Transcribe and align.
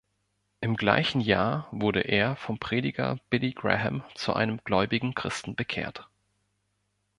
Im 0.61 0.77
gleichen 0.77 1.21
Jahr 1.21 1.67
wurde 1.69 1.99
er 1.99 2.35
vom 2.35 2.57
Prediger 2.57 3.19
Billy 3.29 3.51
Graham 3.53 4.03
zu 4.15 4.33
einem 4.33 4.57
gläubigen 4.63 5.13
Christen 5.13 5.55
bekehrt. 5.55 6.07